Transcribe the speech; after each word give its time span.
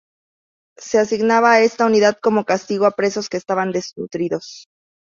Se 0.79 0.97
asignaban 0.97 1.51
a 1.51 1.59
esta 1.59 1.85
unidad, 1.85 2.17
como 2.19 2.43
castigo, 2.43 2.87
a 2.87 2.91
presos 2.95 3.29
que 3.29 3.37
estaban 3.37 3.71
desnutridos. 3.71 4.67